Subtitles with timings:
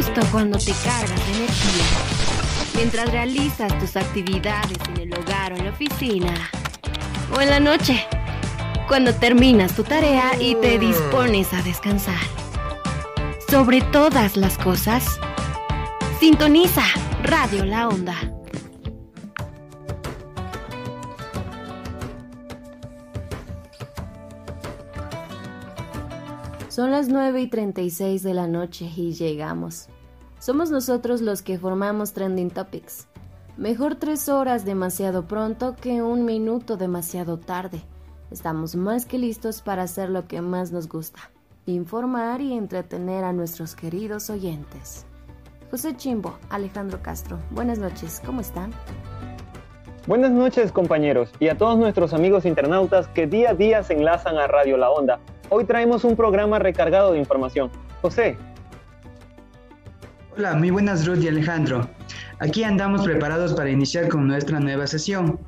[0.00, 1.84] justo cuando te cargas de energía,
[2.74, 6.32] mientras realizas tus actividades en el hogar o en la oficina,
[7.36, 8.06] o en la noche,
[8.88, 12.22] cuando terminas tu tarea y te dispones a descansar.
[13.50, 15.04] Sobre todas las cosas,
[16.18, 16.84] sintoniza
[17.22, 18.39] Radio La Onda.
[26.80, 29.90] Son las 9 y 36 de la noche y llegamos.
[30.38, 33.06] Somos nosotros los que formamos Trending Topics.
[33.58, 37.82] Mejor tres horas demasiado pronto que un minuto demasiado tarde.
[38.30, 41.30] Estamos más que listos para hacer lo que más nos gusta,
[41.66, 45.04] informar y entretener a nuestros queridos oyentes.
[45.70, 48.72] José Chimbo, Alejandro Castro, buenas noches, ¿cómo están?
[50.06, 54.38] Buenas noches compañeros y a todos nuestros amigos internautas que día a día se enlazan
[54.38, 55.20] a Radio La Onda
[55.52, 57.72] Hoy traemos un programa recargado de información.
[58.02, 58.36] José.
[60.36, 61.90] Hola, muy buenas Ruth y Alejandro.
[62.38, 65.40] Aquí andamos preparados para iniciar con nuestra nueva sesión.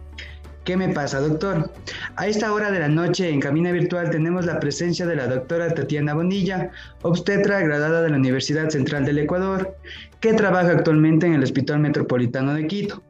[0.64, 1.70] ¿Qué me pasa, doctor?
[2.16, 5.72] A esta hora de la noche en Camina Virtual tenemos la presencia de la doctora
[5.72, 9.76] Tatiana Bonilla, obstetra graduada de la Universidad Central del Ecuador,
[10.18, 13.04] que trabaja actualmente en el Hospital Metropolitano de Quito.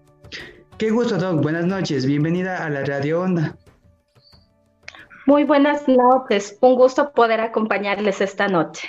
[0.77, 1.42] Qué gusto, doc.
[1.42, 2.05] Buenas noches.
[2.05, 3.56] Bienvenida a la Radio Onda.
[5.25, 8.89] Muy buenas noches, un gusto poder acompañarles esta noche.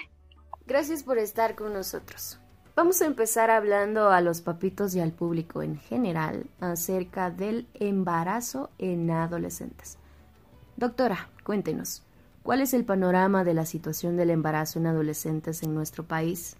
[0.65, 2.39] Gracias por estar con nosotros.
[2.75, 8.71] Vamos a empezar hablando a los papitos y al público en general acerca del embarazo
[8.79, 9.99] en adolescentes.
[10.75, 12.01] Doctora, cuéntenos,
[12.41, 16.57] ¿cuál es el panorama de la situación del embarazo en adolescentes en nuestro país?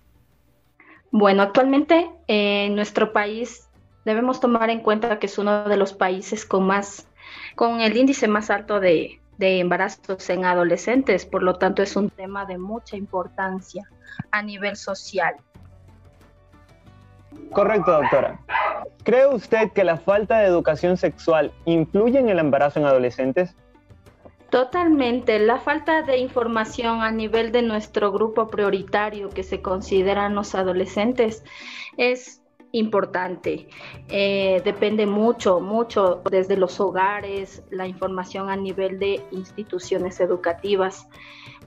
[1.10, 3.68] Bueno, actualmente en nuestro país
[4.06, 7.08] debemos tomar en cuenta que es uno de los países con más,
[7.56, 12.09] con el índice más alto de, de embarazos en adolescentes, por lo tanto es un
[12.09, 13.89] tema de mucha importancia
[14.31, 15.36] a nivel social.
[17.52, 18.39] Correcto, doctora.
[19.04, 23.55] ¿Cree usted que la falta de educación sexual influye en el embarazo en adolescentes?
[24.49, 25.39] Totalmente.
[25.39, 31.44] La falta de información a nivel de nuestro grupo prioritario que se consideran los adolescentes
[31.98, 32.42] es
[32.73, 33.67] importante.
[34.10, 41.08] Eh, depende mucho, mucho desde los hogares, la información a nivel de instituciones educativas.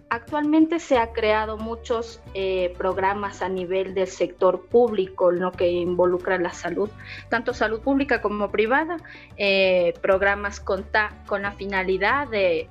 [0.08, 6.38] Actualmente se ha creado muchos eh, programas a nivel del sector público, lo que involucra
[6.38, 6.90] la salud,
[7.28, 8.98] tanto salud pública como privada,
[9.36, 10.84] eh, programas con,
[11.26, 12.68] con la finalidad de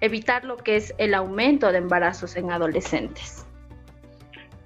[0.00, 3.46] evitar lo que es el aumento de embarazos en adolescentes.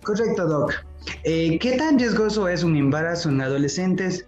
[0.04, 0.84] Correcto, Doc.
[1.24, 4.26] Eh, ¿Qué tan riesgoso es un embarazo en adolescentes?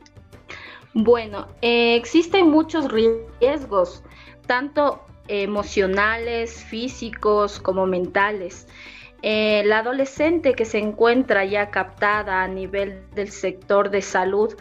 [0.95, 4.03] Bueno, eh, existen muchos riesgos,
[4.47, 8.67] tanto emocionales, físicos como mentales.
[9.23, 14.55] Eh, la adolescente que se encuentra ya captada a nivel del sector de salud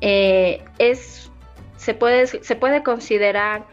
[0.00, 1.30] es,
[1.76, 3.66] se, puede, se puede considerar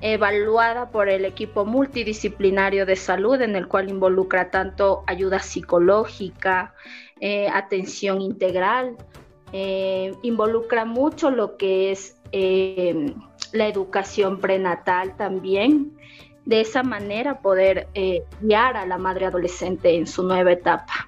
[0.00, 6.74] evaluada por el equipo multidisciplinario de salud en el cual involucra tanto ayuda psicológica,
[7.20, 8.96] eh, atención integral,
[9.52, 13.12] eh, involucra mucho lo que es eh,
[13.52, 15.96] la educación prenatal también.
[16.44, 17.88] De esa manera poder
[18.40, 21.07] guiar a la madre adolescente en su nueva etapa.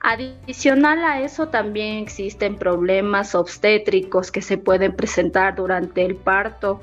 [0.00, 6.80] Adicional a eso también existen problemas obstétricos que se pueden presentar durante el parto.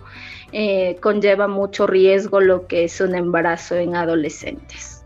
[1.02, 5.04] conlleva mucho riesgo lo que es un embarazo en adolescentes.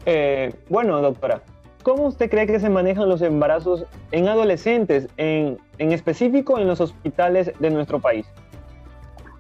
[0.69, 1.41] bueno, doctora,
[1.83, 7.51] ¿Cómo usted cree que se manejan los embarazos en adolescentes, en, específico en los hospitales
[7.59, 8.25] de nuestro país?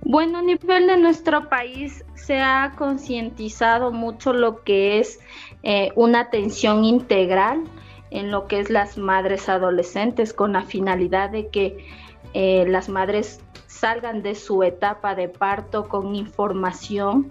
[0.01, 5.21] Bueno, a nivel de nuestro país se ha concientizado mucho lo que es
[5.63, 7.63] eh, una atención integral
[8.13, 11.85] en lo que es las madres adolescentes con la finalidad de que
[12.33, 17.29] eh, las madres salgan de su etapa de parto con información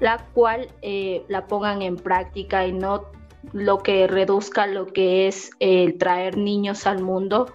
[0.00, 3.04] la cual eh, la pongan en práctica y no
[3.52, 7.46] lo que reduzca lo que es el traer niños al mundo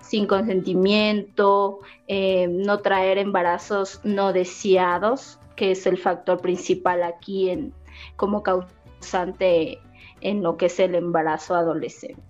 [0.00, 7.72] sin consentimiento, eh, no traer embarazos no deseados, que es el factor principal aquí en,
[8.16, 9.80] como causante
[10.22, 12.22] en lo que es el embarazo adolescente.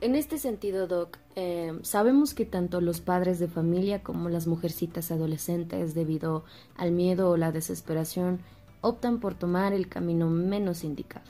[0.00, 5.10] En este sentido, Doc, eh, sabemos que tanto los padres de familia como las mujercitas
[5.10, 6.44] adolescentes, debido
[6.76, 8.38] al miedo o la desesperación,
[8.80, 11.26] optan por tomar el camino menos indicado.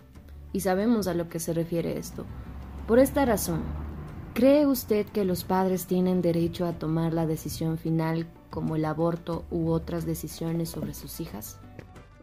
[0.52, 2.26] Y sabemos a lo que se refiere esto.
[2.86, 3.62] Por esta razón,
[4.34, 9.44] ¿cree usted que los padres tienen derecho a tomar la decisión final como el aborto
[9.50, 11.58] u otras decisiones sobre sus hijas?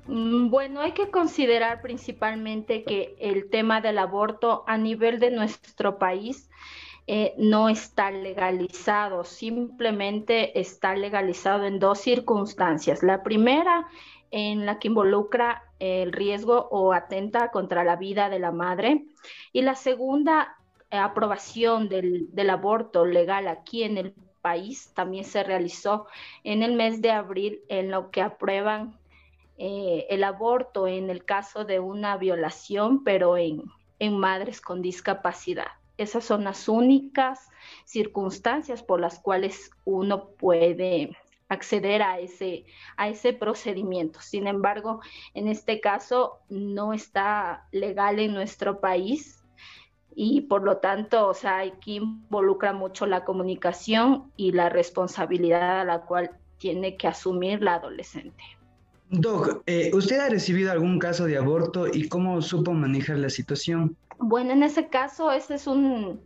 [0.07, 5.97] Mm, bueno, hay que considerar principalmente que el tema del aborto a nivel de nuestro
[5.97, 6.49] país
[7.07, 13.03] eh, no está legalizado, simplemente está legalizado en dos circunstancias.
[13.03, 13.87] La primera,
[14.31, 19.05] en la que involucra el riesgo o atenta contra la vida de la madre,
[19.53, 20.57] y la segunda,
[20.91, 26.07] aprobación del, del aborto legal aquí en el país también se realizó
[26.43, 28.97] en el mes de abril, en lo que aprueban
[29.57, 33.63] eh, el aborto en el caso de una violación, pero en,
[33.99, 35.67] madres con discapacidad.
[35.97, 37.49] Esas son las únicas
[37.85, 41.17] circunstancias por las cuales uno puede
[41.47, 42.65] acceder a ese,
[42.97, 44.19] a ese procedimiento.
[44.19, 44.99] Sin embargo,
[45.33, 49.45] en este caso no está legal en nuestro país
[50.13, 55.85] y por lo tanto, o sea, aquí involucra mucho la comunicación y la responsabilidad a
[55.85, 58.43] la cual tiene que asumir la adolescente.
[59.09, 63.95] Doc, eh, ¿usted ha recibido algún caso de aborto y cómo supo manejar la situación?
[64.17, 66.21] Bueno, en ese caso, ese es un,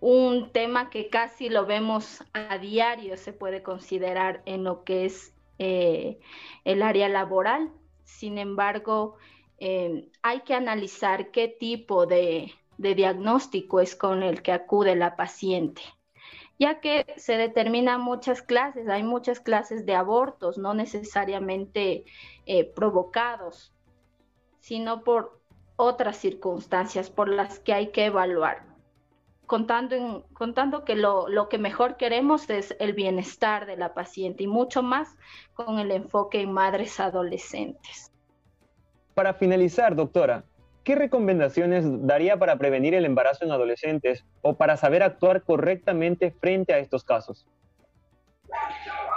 [0.00, 5.32] un tema que casi lo vemos a diario, se puede considerar en lo que es
[5.58, 6.18] eh,
[6.64, 7.70] el área laboral.
[8.04, 9.16] Sin embargo,
[9.58, 15.16] eh, hay que analizar qué tipo de, de diagnóstico es con el que acude la
[15.16, 15.82] paciente
[16.58, 22.04] ya que se determinan muchas clases, hay muchas clases de abortos, no necesariamente
[22.46, 23.72] eh, provocados,
[24.60, 25.40] sino por
[25.76, 28.64] otras circunstancias por las que hay que evaluar,
[29.46, 34.46] contando, contando que lo, lo que mejor queremos es el bienestar de la paciente y
[34.46, 35.16] mucho más
[35.54, 38.12] con el enfoque en madres adolescentes.
[39.14, 40.44] Para finalizar, doctora,
[40.84, 46.72] ¿qué recomendaciones daría para prevenir el embarazo en adolescentes o para saber actuar correctamente frente
[46.74, 47.46] a estos casos?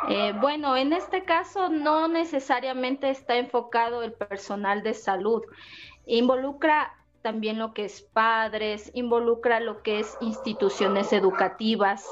[0.09, 5.43] Eh, bueno, en este caso no necesariamente está enfocado el personal de salud.
[6.05, 12.07] Involucra también lo que es padres, involucra lo que es instituciones educativas,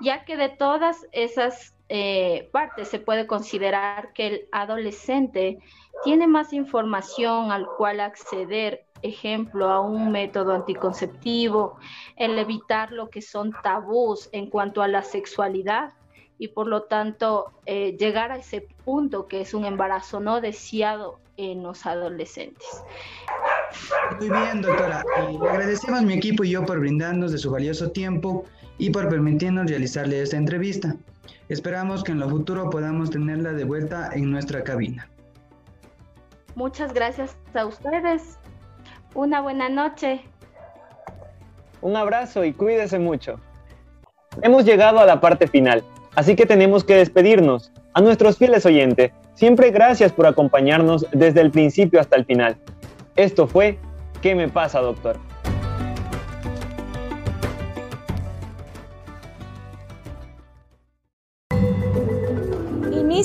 [0.00, 5.58] ya que de todas esas eh, partes se puede considerar que el adolescente
[6.04, 11.78] tiene más información al cual acceder, ejemplo, a un método anticonceptivo,
[12.16, 15.94] el evitar lo que son tabús en cuanto a la sexualidad
[16.38, 21.18] y por lo tanto eh, llegar a ese punto que es un embarazo no deseado
[21.36, 22.66] en los adolescentes.
[24.18, 25.04] Muy bien, doctora.
[25.40, 28.44] Le agradecemos mi equipo y yo por brindarnos de su valioso tiempo
[28.76, 30.96] y por permitirnos realizarle esta entrevista.
[31.48, 35.08] Esperamos que en lo futuro podamos tenerla de vuelta en nuestra cabina.
[36.54, 38.38] Muchas gracias a ustedes.
[39.14, 40.22] Una buena noche.
[41.80, 43.40] Un abrazo y cuídese mucho.
[44.42, 45.82] Hemos llegado a la parte final,
[46.14, 47.72] así que tenemos que despedirnos.
[47.94, 52.56] A nuestros fieles oyentes, siempre gracias por acompañarnos desde el principio hasta el final.
[53.16, 53.78] Esto fue
[54.22, 55.16] ¿Qué me pasa, doctor?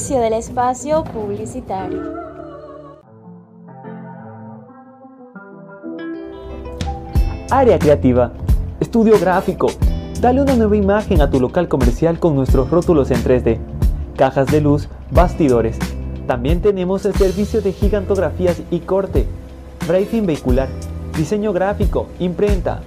[0.04, 2.02] Inicio del espacio publicitario.
[7.50, 8.34] Área creativa.
[8.82, 9.68] Estudio gráfico.
[10.20, 13.60] Dale una nueva imagen a tu local comercial con nuestros rótulos en 3D.
[14.18, 15.80] Cajas de luz, bastidores.
[16.28, 19.26] También tenemos el servicio de gigantografías y corte.
[19.88, 20.68] Briefing vehicular.
[21.16, 22.82] Diseño gráfico, imprenta.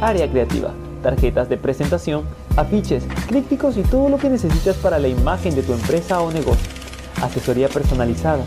[0.00, 0.70] Área creativa.
[1.02, 2.22] Tarjetas de presentación,
[2.56, 6.71] afiches, crípticos y todo lo que necesitas para la imagen de tu empresa o negocio.
[7.22, 8.44] Asesoría personalizada.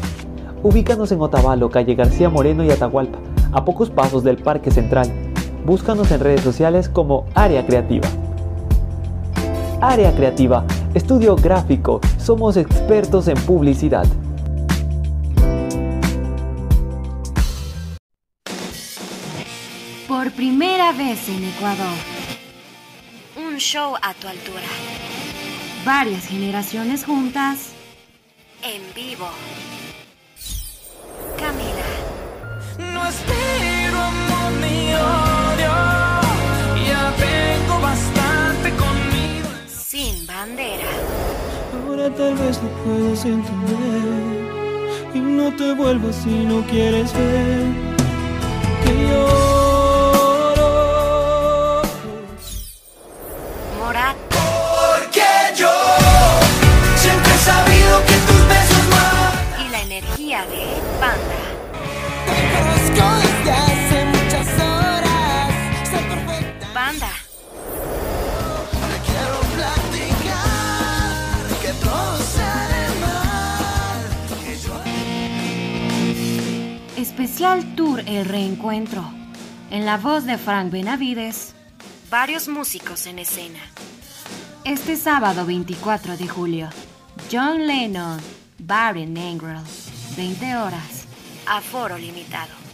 [0.61, 3.17] Ubícanos en Otavalo, calle García Moreno y Atahualpa,
[3.51, 5.11] a pocos pasos del Parque Central
[5.65, 8.07] Búscanos en redes sociales como Área Creativa.
[9.81, 10.63] Área Creativa,
[10.93, 14.05] estudio gráfico, somos expertos en publicidad.
[20.07, 21.97] Por primera vez en Ecuador.
[23.35, 24.69] Un show a tu altura.
[25.83, 27.74] Varias generaciones juntas.
[28.65, 29.29] En vivo.
[31.37, 31.87] Camila.
[32.79, 35.35] No espero amor mío.
[40.45, 40.91] bandera.
[41.73, 44.41] Ahora tal vez lo puedes entender
[45.13, 47.63] y no te vuelvas si no quieres ver
[48.83, 49.54] que lloro.
[76.97, 79.03] Especial Tour El Reencuentro.
[79.69, 81.53] En la voz de Frank Benavides,
[82.09, 83.59] varios músicos en escena.
[84.63, 86.69] Este sábado 24 de julio,
[87.31, 88.19] John Lennon,
[88.59, 89.63] Barry Nangrel,
[90.17, 91.05] 20 horas,
[91.45, 92.64] aforo limitado.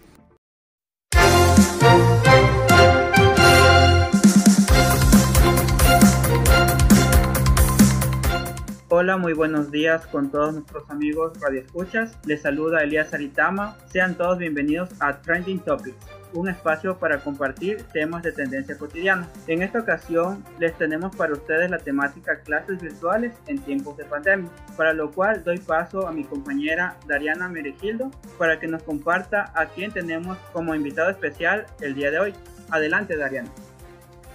[9.03, 12.17] Hola, muy buenos días con todos nuestros amigos Radio Escuchas.
[12.25, 13.75] Les saluda Elías Aritama.
[13.91, 15.97] Sean todos bienvenidos a Trending Topics,
[16.31, 19.27] un espacio para compartir temas de tendencia cotidiana.
[19.47, 24.49] En esta ocasión les tenemos para ustedes la temática clases virtuales en tiempos de pandemia,
[24.77, 29.65] para lo cual doy paso a mi compañera Dariana Meregildo para que nos comparta a
[29.65, 32.33] quien tenemos como invitado especial el día de hoy.
[32.69, 33.49] Adelante, Dariana.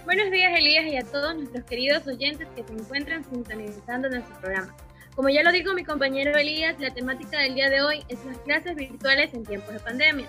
[0.09, 4.75] Buenos días Elías y a todos nuestros queridos oyentes que se encuentran sintonizando nuestro programa.
[5.15, 8.39] Como ya lo dijo mi compañero Elías, la temática del día de hoy es las
[8.39, 10.27] clases virtuales en tiempos de pandemia,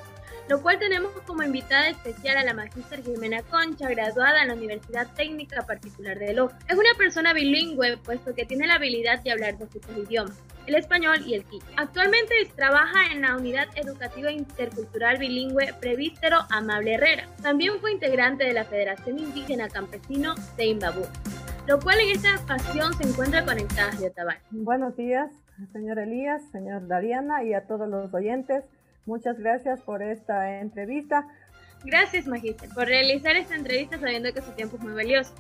[0.50, 5.06] lo cual tenemos como invitada especial a la magíster Jimena Concha, graduada en la Universidad
[5.14, 6.58] Técnica Particular de Loja.
[6.68, 10.36] Es una persona bilingüe, puesto que tiene la habilidad de hablar dos tipos de idiomas,
[10.66, 11.68] el español y el quiche.
[11.76, 17.28] Actualmente trabaja en la Unidad Educativa Intercultural Bilingüe Prevístero Amable Herrera.
[17.40, 21.06] También fue integrante de la Federación Indígena Campesino de Imbabú,
[21.68, 24.38] lo cual en esta ocasión se encuentra conectada de Otabal.
[24.50, 25.30] Buenos días,
[25.72, 28.64] señor Elías, señor Dariana y a todos los oyentes.
[29.10, 31.26] Muchas gracias por esta entrevista.
[31.84, 35.34] Gracias, Magister, por realizar esta entrevista sabiendo que su tiempo es muy valioso.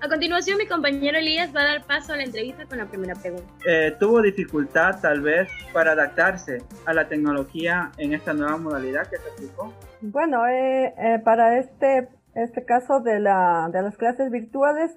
[0.00, 3.14] A continuación, mi compañero Elías va a dar paso a la entrevista con la primera
[3.14, 3.46] pregunta.
[3.64, 9.18] Eh, ¿Tuvo dificultad tal vez para adaptarse a la tecnología en esta nueva modalidad que
[9.18, 9.72] se aplicó?
[10.00, 14.90] Bueno, eh, eh, para este, este caso de, la, de las clases virtuales,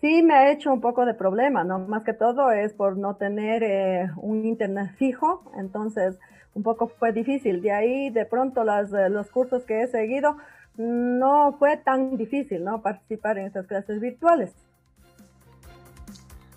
[0.00, 1.78] sí me ha hecho un poco de problema, ¿no?
[1.78, 6.18] Más que todo es por no tener un internet fijo, entonces
[6.54, 7.62] un poco fue difícil.
[7.62, 10.36] De ahí, de pronto, las, eh, los cursos que he seguido,
[10.76, 12.82] no fue tan difícil, ¿no?
[12.82, 14.52] Participar en estas clases virtuales.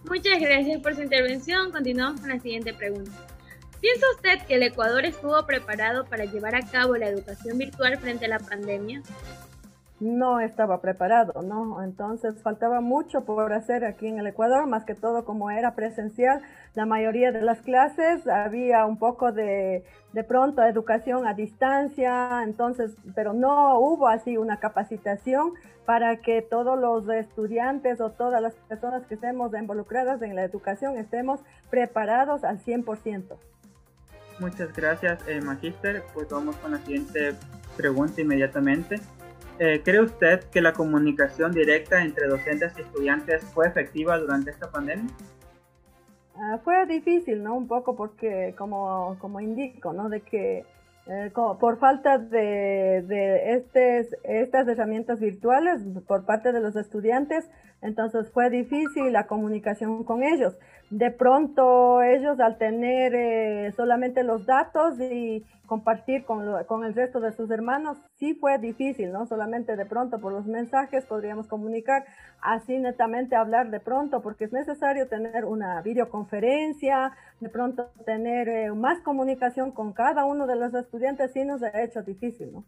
[0.05, 1.71] Muchas gracias por su intervención.
[1.71, 3.12] Continuamos con la siguiente pregunta.
[3.79, 8.25] ¿Piensa usted que el Ecuador estuvo preparado para llevar a cabo la educación virtual frente
[8.25, 9.01] a la pandemia?
[10.03, 11.81] No estaba preparado, ¿no?
[11.81, 16.41] Entonces faltaba mucho por hacer aquí en el Ecuador, más que todo como era presencial,
[16.75, 22.95] la mayoría de las clases había un poco de, de pronto educación a distancia, entonces,
[23.15, 25.53] pero no hubo así una capacitación
[25.86, 30.98] para que todos los estudiantes o todas las personas que estemos involucradas en la educación
[30.98, 33.38] estemos preparados al 100%.
[34.39, 36.03] Muchas gracias, eh, Magister.
[36.13, 37.36] Pues vamos con la siguiente
[37.77, 39.00] pregunta inmediatamente.
[39.60, 44.72] Eh, ¿Cree usted que la comunicación directa entre docentes y estudiantes fue efectiva durante esta
[44.72, 45.12] pandemia?
[46.36, 47.55] Ah, fue difícil, ¿no?
[47.55, 50.10] Un poco porque, como, como indico, ¿no?
[50.10, 50.65] De que
[51.05, 57.48] eh, por falta de, de estes, estas herramientas virtuales por parte de los estudiantes,
[57.81, 60.57] entonces fue difícil la comunicación con ellos.
[60.93, 67.19] De pronto ellos al tener eh, solamente los datos y compartir con, con el resto
[67.19, 69.25] de sus hermanos, sí fue difícil, ¿no?
[69.25, 72.05] Solamente de pronto por los mensajes podríamos comunicar,
[72.41, 78.71] así netamente hablar de pronto, porque es necesario tener una videoconferencia, de pronto tener eh,
[78.71, 82.63] más comunicación con cada uno de los estudiantes, sí nos ha hecho difícil, ¿no?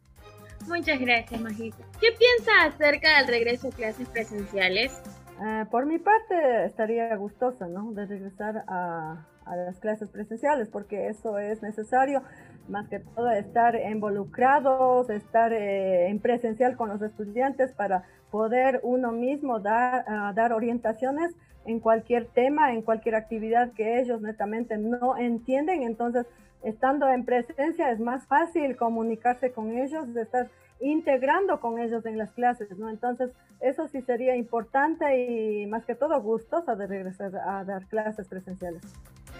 [0.67, 1.83] Muchas gracias, Majita.
[2.01, 4.99] ¿Qué piensa acerca del regreso a clases presenciales?
[5.43, 7.91] Eh, por mi parte, estaría gustosa, ¿no?
[7.91, 12.23] De regresar a, a las clases presenciales, porque eso es necesario,
[12.67, 19.11] más que todo estar involucrados, estar eh, en presencial con los estudiantes para poder uno
[19.11, 25.17] mismo dar, ah, dar orientaciones en cualquier tema, en cualquier actividad que ellos netamente no
[25.17, 25.83] entienden.
[25.83, 26.25] Entonces,
[26.63, 32.31] estando en presencia es más fácil comunicarse con ellos, estar integrando con ellos en las
[32.31, 32.89] clases, ¿no?
[32.89, 38.27] Entonces, eso sí sería importante y más que todo gustosa de regresar a dar clases
[38.27, 38.81] presenciales.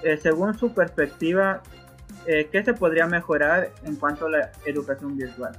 [0.04, 1.62] Eh, según su perspectiva,
[2.28, 5.58] eh, ¿qué se podría mejorar en cuanto a la educación virtual?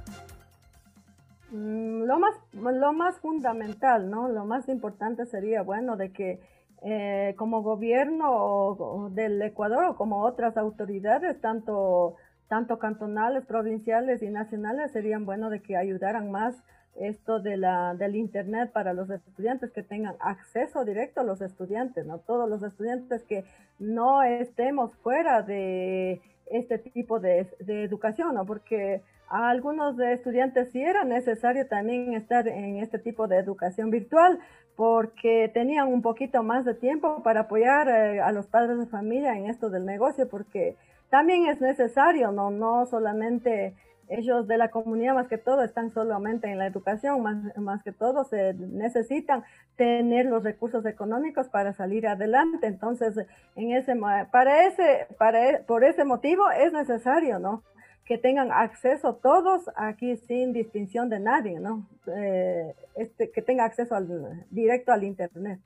[1.51, 4.27] Mm, lo más, lo más fundamental, ¿no?
[4.29, 6.39] Lo más importante sería, bueno, de que
[6.83, 12.15] eh, como gobierno del Ecuador o como otras autoridades, tanto,
[12.47, 16.55] tanto cantonales, provinciales y nacionales, serían bueno de que ayudaran más
[16.99, 22.05] esto de la, del Internet para los estudiantes, que tengan acceso directo a los estudiantes,
[22.05, 22.19] ¿no?
[22.19, 23.45] Todos los estudiantes que
[23.79, 28.45] no estemos fuera de este tipo de, educación, ¿no?
[28.45, 33.91] Porque a algunos de estudiantes sí era necesario también estar en este tipo de educación
[33.91, 34.39] virtual
[34.77, 39.35] porque tenían un poquito más de tiempo para apoyar eh, a los padres de familia
[39.35, 40.77] en esto del negocio, porque
[41.09, 43.73] también es necesario, no, no solamente
[44.07, 47.91] ellos de la comunidad más que todo están solamente en la educación, más, más que
[47.91, 49.43] todo se necesitan
[49.75, 52.67] tener los recursos económicos para salir adelante.
[52.67, 53.17] Entonces,
[53.55, 53.95] en ese,
[54.31, 57.63] para ese, para, por ese motivo es necesario, ¿no?
[58.07, 61.85] Que tengan acceso todos aquí sin distinción de nadie, ¿no?
[62.07, 65.59] Eh, este, que tenga acceso al, directo al Internet.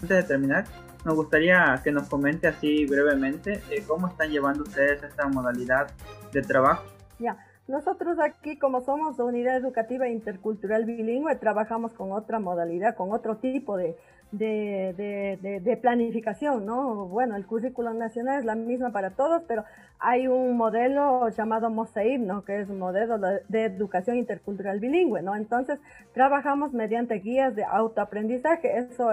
[0.00, 0.64] Antes de terminar,
[1.04, 5.90] nos gustaría que nos comente así brevemente eh, cómo están llevando ustedes esta modalidad
[6.32, 6.84] de trabajo.
[7.18, 7.36] Ya,
[7.68, 13.76] nosotros aquí como somos Unidad Educativa Intercultural Bilingüe, trabajamos con otra modalidad, con otro tipo
[13.76, 13.94] de,
[14.32, 17.06] de, de, de, planificación, ¿no?
[17.06, 19.64] Bueno, el currículo nacional es la misma para todos, pero
[19.98, 22.44] hay un modelo llamado MOSEIB, ¿no?
[22.44, 25.34] Que es un modelo de educación intercultural bilingüe, ¿no?
[25.34, 25.80] Entonces,
[26.14, 28.78] trabajamos mediante guías de autoaprendizaje.
[28.78, 29.10] Eso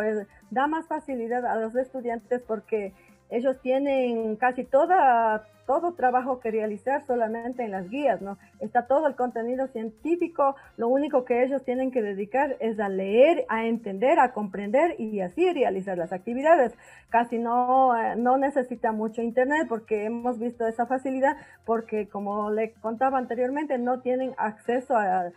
[0.52, 2.94] da más facilidad a los estudiantes porque
[3.30, 8.40] ellos tienen casi toda todo trabajo que realizar solamente en las guías, ¿no?
[8.60, 13.46] Está todo el contenido científico, lo único que ellos tienen que dedicar es a leer,
[13.50, 16.74] a entender, a comprender y así realizar las actividades.
[17.10, 22.72] Casi no, eh, no necesita mucho internet porque hemos visto esa facilidad porque como le
[22.74, 25.32] contaba anteriormente, no tienen acceso a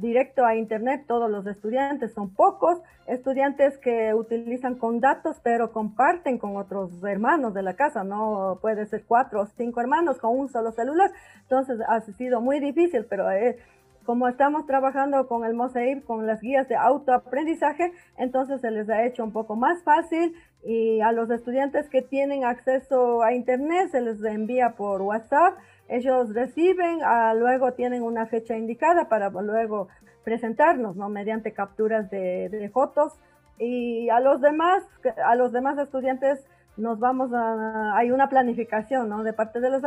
[0.00, 2.12] directo a Internet todos los estudiantes.
[2.12, 8.04] Son pocos estudiantes que utilizan con datos, pero comparten con otros hermanos de la casa.
[8.04, 11.10] No puede ser cuatro cinco hermanos con un solo celular.
[11.42, 13.58] Entonces ha sido muy difícil, pero eh,
[14.04, 19.04] como estamos trabajando con el Mosaib, con las guías de autoaprendizaje, entonces se les ha
[19.04, 24.00] hecho un poco más fácil y a los estudiantes que tienen acceso a Internet se
[24.00, 29.88] les envía por WhatsApp ellos reciben, ah, luego tienen una fecha indicada para luego
[30.24, 31.08] presentarnos, ¿no?
[31.10, 33.12] Mediante capturas de, fotos
[33.58, 34.82] y a los demás,
[35.24, 36.44] a los demás estudiantes
[36.76, 39.22] nos vamos a, hay una planificación, ¿no?
[39.22, 39.82] De parte de las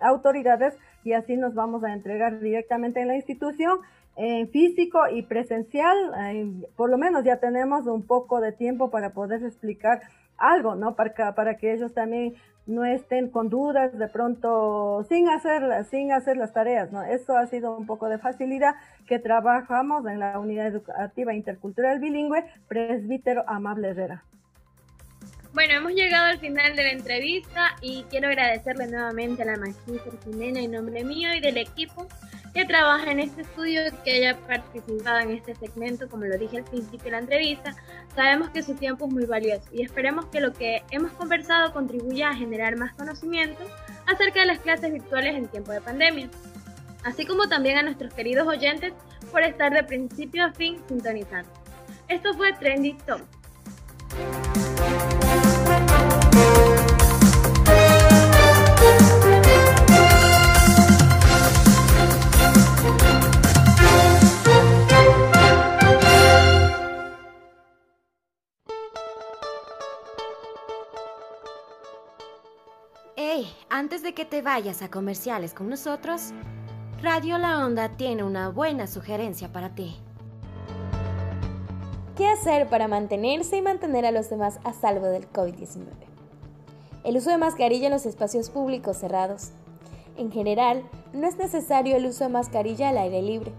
[0.00, 3.78] autoridades y así nos vamos a entregar directamente en la institución
[4.16, 5.96] en físico y presencial,
[6.76, 10.00] por lo menos ya tenemos un poco de tiempo para poder explicar
[10.36, 10.94] algo, ¿no?
[10.94, 12.34] Para, para que ellos también
[12.66, 17.02] no estén con dudas de pronto sin hacer, sin hacer las tareas, ¿no?
[17.02, 18.74] Eso ha sido un poco de facilidad
[19.06, 24.24] que trabajamos en la Unidad Educativa Intercultural Bilingüe Presbítero Amable Herrera.
[25.52, 29.94] Bueno, hemos llegado al final de la entrevista y quiero agradecerle nuevamente a la maestra
[30.24, 32.06] Jimena en nombre mío y del equipo
[32.54, 36.64] que trabaja en este estudio, que haya participado en este segmento, como lo dije al
[36.64, 37.74] principio de la entrevista.
[38.14, 42.30] Sabemos que su tiempo es muy valioso y esperemos que lo que hemos conversado contribuya
[42.30, 43.64] a generar más conocimiento
[44.06, 46.30] acerca de las clases virtuales en tiempo de pandemia.
[47.02, 48.92] Así como también a nuestros queridos oyentes
[49.32, 51.50] por estar de principio a fin sintonizando.
[52.08, 53.26] Esto fue Trendy Talk.
[74.14, 76.32] Que te vayas a comerciales con nosotros,
[77.02, 79.96] Radio La Onda tiene una buena sugerencia para ti.
[82.16, 85.86] ¿Qué hacer para mantenerse y mantener a los demás a salvo del COVID-19?
[87.04, 89.50] El uso de mascarilla en los espacios públicos cerrados.
[90.16, 93.52] En general, no es necesario el uso de mascarilla al aire libre,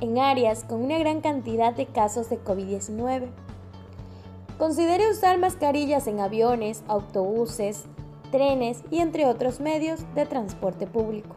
[0.00, 3.28] en áreas con una gran cantidad de casos de COVID-19.
[4.58, 7.84] Considere usar mascarillas en aviones, autobuses,
[8.30, 11.34] trenes y entre otros medios de transporte público.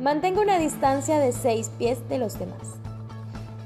[0.00, 2.76] Mantenga una distancia de 6 pies de los demás.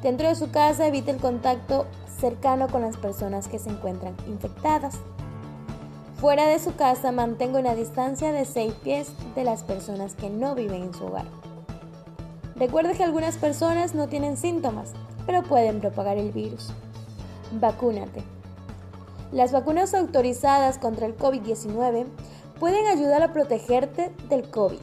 [0.03, 1.87] Dentro de su casa evite el contacto
[2.21, 4.99] cercano con las personas que se encuentran infectadas.
[6.17, 10.55] Fuera de su casa mantenga una distancia de 6 pies de las personas que no
[10.55, 11.27] viven en su hogar.
[12.55, 14.93] Recuerde que algunas personas no tienen síntomas,
[15.27, 16.71] pero pueden propagar el virus.
[17.53, 18.36] Vacúnate.
[19.33, 22.07] Las vacunas autorizadas contra el COVID-19
[22.61, 24.79] pueden ayudar a protegerte del COVID.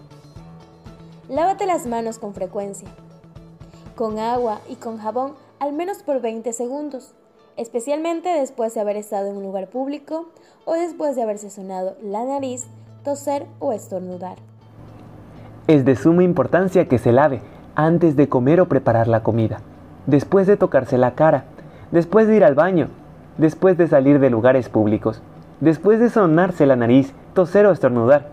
[1.29, 2.89] Lávate las manos con frecuencia,
[3.95, 7.15] con agua y con jabón al menos por 20 segundos,
[7.55, 10.27] especialmente después de haber estado en un lugar público
[10.65, 12.67] o después de haberse sonado la nariz,
[13.05, 14.35] toser o estornudar.
[15.67, 17.41] Es de suma importancia que se lave
[17.75, 19.61] antes de comer o preparar la comida,
[20.05, 21.45] después de tocarse la cara,
[21.91, 22.89] después de ir al baño,
[23.37, 25.21] después de salir de lugares públicos,
[25.59, 28.27] después de sonarse la nariz, toser o estornudar,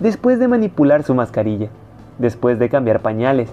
[0.00, 1.68] después de manipular su mascarilla,
[2.18, 3.50] después de cambiar pañales,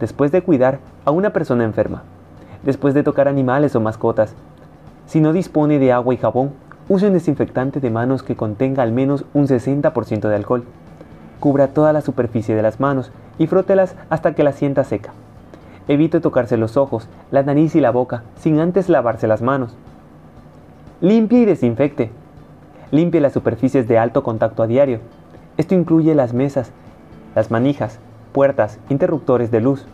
[0.00, 2.02] después de cuidar a una persona enferma,
[2.64, 4.34] después de tocar animales o mascotas.
[5.06, 6.52] Si no dispone de agua y jabón,
[6.88, 10.64] use un desinfectante de manos que contenga al menos un 60% de alcohol.
[11.40, 15.12] Cubra toda la superficie de las manos y frótelas hasta que la sienta seca.
[15.88, 19.76] Evite tocarse los ojos, la nariz y la boca sin antes lavarse las manos.
[21.04, 22.10] Limpie y desinfecte.
[22.90, 25.00] Limpie las superficies de alto contacto a diario.
[25.58, 26.72] Esto incluye las mesas,
[27.34, 27.98] las manijas,
[28.32, 29.84] puertas, interruptores de luz,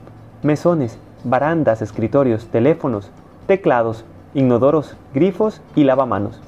[0.45, 3.11] mesones, barandas, escritorios, teléfonos,
[3.49, 6.41] teclados, inodoros, grifos y lavamanos.